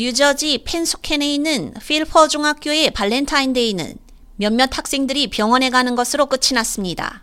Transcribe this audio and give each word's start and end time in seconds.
뉴저지 0.00 0.62
펜소켄에 0.64 1.34
있는 1.34 1.74
필퍼 1.86 2.28
중학교의 2.28 2.92
발렌타인데이는 2.92 3.98
몇몇 4.36 4.78
학생들이 4.78 5.28
병원에 5.28 5.68
가는 5.68 5.94
것으로 5.94 6.24
끝이 6.24 6.54
났습니다. 6.54 7.22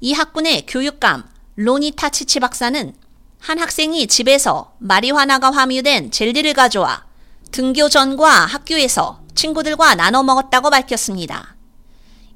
이 0.00 0.14
학군의 0.14 0.64
교육감 0.66 1.28
로니 1.56 1.90
타치치 1.90 2.40
박사는 2.40 2.94
한 3.38 3.58
학생이 3.58 4.06
집에서 4.06 4.72
마리화나가 4.78 5.50
함유된 5.50 6.10
젤리를 6.10 6.50
가져와 6.54 7.04
등교 7.52 7.90
전과 7.90 8.46
학교에서 8.46 9.20
친구들과 9.34 9.94
나눠 9.94 10.22
먹었다고 10.22 10.70
밝혔습니다. 10.70 11.54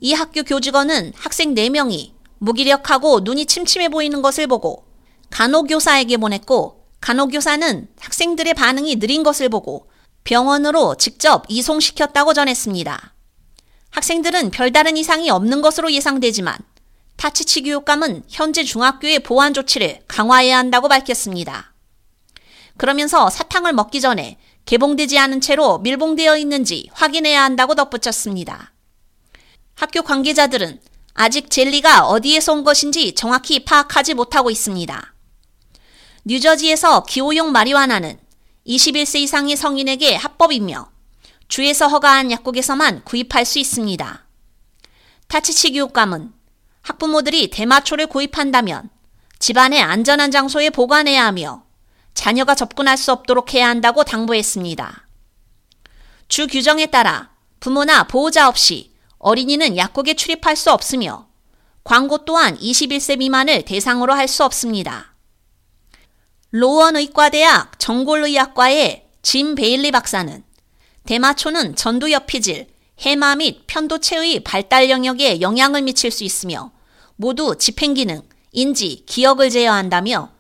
이 0.00 0.12
학교 0.12 0.42
교직원은 0.42 1.14
학생 1.16 1.54
4명이 1.54 2.12
무기력하고 2.36 3.20
눈이 3.20 3.46
침침해 3.46 3.88
보이는 3.88 4.20
것을 4.20 4.46
보고 4.46 4.84
간호교사에게 5.30 6.18
보냈고 6.18 6.83
간호교사는 7.04 7.88
학생들의 8.00 8.54
반응이 8.54 8.96
느린 8.96 9.22
것을 9.22 9.50
보고 9.50 9.90
병원으로 10.24 10.94
직접 10.94 11.44
이송시켰다고 11.50 12.32
전했습니다. 12.32 13.12
학생들은 13.90 14.50
별다른 14.50 14.96
이상이 14.96 15.28
없는 15.28 15.60
것으로 15.60 15.92
예상되지만 15.92 16.56
타치치 17.16 17.64
교육감은 17.64 18.22
현재 18.30 18.64
중학교의 18.64 19.18
보안 19.18 19.52
조치를 19.52 20.00
강화해야 20.08 20.56
한다고 20.56 20.88
밝혔습니다. 20.88 21.74
그러면서 22.78 23.28
사탕을 23.28 23.74
먹기 23.74 24.00
전에 24.00 24.38
개봉되지 24.64 25.18
않은 25.18 25.42
채로 25.42 25.80
밀봉되어 25.80 26.38
있는지 26.38 26.88
확인해야 26.94 27.42
한다고 27.42 27.74
덧붙였습니다. 27.74 28.72
학교 29.74 30.00
관계자들은 30.00 30.80
아직 31.12 31.50
젤리가 31.50 32.06
어디에서 32.06 32.54
온 32.54 32.64
것인지 32.64 33.14
정확히 33.14 33.62
파악하지 33.62 34.14
못하고 34.14 34.50
있습니다. 34.50 35.13
뉴저지에서 36.26 37.04
기호용 37.04 37.52
마리화나는 37.52 38.18
21세 38.66 39.20
이상의 39.20 39.56
성인에게 39.56 40.14
합법이며 40.16 40.90
주에서 41.48 41.86
허가한 41.86 42.30
약국에서만 42.30 43.04
구입할 43.04 43.44
수 43.44 43.58
있습니다. 43.58 44.24
타치치 45.28 45.72
교육감은 45.72 46.32
학부모들이 46.80 47.50
대마초를 47.50 48.06
구입한다면 48.06 48.88
집안의 49.38 49.82
안전한 49.82 50.30
장소에 50.30 50.70
보관해야 50.70 51.26
하며 51.26 51.64
자녀가 52.14 52.54
접근할 52.54 52.96
수 52.96 53.12
없도록 53.12 53.52
해야 53.52 53.68
한다고 53.68 54.02
당부했습니다. 54.04 55.06
주 56.28 56.46
규정에 56.46 56.86
따라 56.86 57.32
부모나 57.60 58.04
보호자 58.04 58.48
없이 58.48 58.94
어린이는 59.18 59.76
약국에 59.76 60.14
출입할 60.14 60.56
수 60.56 60.70
없으며 60.72 61.28
광고 61.82 62.24
또한 62.24 62.56
21세 62.58 63.18
미만을 63.18 63.66
대상으로 63.66 64.14
할 64.14 64.26
수 64.26 64.42
없습니다. 64.42 65.13
로원 66.56 66.94
의과대학 66.94 67.80
정골의학과의 67.80 69.08
짐 69.22 69.56
베일리 69.56 69.90
박사는 69.90 70.44
대마초는 71.04 71.74
전두엽 71.74 72.28
피질, 72.28 72.68
해마 73.00 73.34
및 73.34 73.64
편도체의 73.66 74.44
발달 74.44 74.88
영역에 74.88 75.40
영향을 75.40 75.82
미칠 75.82 76.12
수 76.12 76.22
있으며 76.22 76.70
모두 77.16 77.56
집행기능, 77.58 78.22
인지, 78.52 79.02
기억을 79.04 79.50
제어한다며 79.50 80.30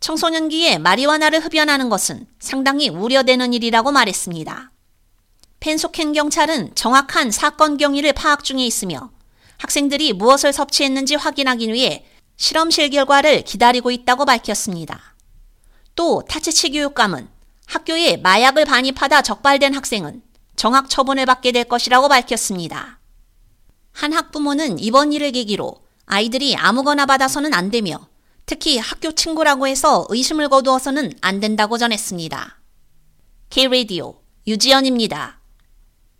청소년기에 0.00 0.78
마리화나를 0.78 1.40
흡연하는 1.40 1.90
것은 1.90 2.26
상당히 2.38 2.88
우려되는 2.88 3.52
일이라고 3.52 3.92
말했습니다. 3.92 4.72
펜소켄 5.60 6.14
경찰은 6.14 6.76
정확한 6.76 7.30
사건 7.30 7.76
경위를 7.76 8.14
파악 8.14 8.42
중에 8.42 8.64
있으며 8.64 9.10
학생들이 9.58 10.14
무엇을 10.14 10.54
섭취했는지 10.54 11.16
확인하기 11.16 11.70
위해 11.70 12.06
실험실 12.38 12.88
결과를 12.88 13.42
기다리고 13.42 13.90
있다고 13.90 14.24
밝혔습니다. 14.24 15.17
또 15.98 16.22
타치치 16.28 16.70
교육감은 16.70 17.28
학교에 17.66 18.18
마약을 18.18 18.64
반입하다 18.66 19.22
적발된 19.22 19.74
학생은 19.74 20.22
정학 20.54 20.88
처분을 20.88 21.26
받게 21.26 21.50
될 21.50 21.64
것이라고 21.64 22.08
밝혔습니다. 22.08 23.00
한 23.90 24.12
학부모는 24.12 24.78
이번 24.78 25.12
일을 25.12 25.32
계기로 25.32 25.74
아이들이 26.06 26.54
아무거나 26.54 27.04
받아서는 27.04 27.52
안 27.52 27.72
되며 27.72 28.06
특히 28.46 28.78
학교 28.78 29.10
친구라고 29.10 29.66
해서 29.66 30.06
의심을 30.08 30.48
거두어서는 30.48 31.14
안 31.20 31.40
된다고 31.40 31.78
전했습니다. 31.78 32.60
K-Radio 33.50 34.20
유지연입니다. 34.46 35.37